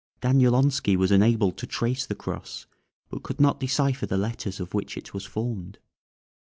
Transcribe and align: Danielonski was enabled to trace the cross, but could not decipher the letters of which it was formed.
Danielonski 0.19 0.95
was 0.95 1.11
enabled 1.11 1.57
to 1.57 1.67
trace 1.67 2.07
the 2.07 2.15
cross, 2.15 2.65
but 3.11 3.21
could 3.21 3.39
not 3.39 3.59
decipher 3.59 4.07
the 4.07 4.17
letters 4.17 4.59
of 4.59 4.73
which 4.73 4.97
it 4.97 5.13
was 5.13 5.25
formed. 5.27 5.77